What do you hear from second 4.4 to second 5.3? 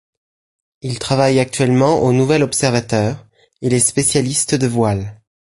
de voiles.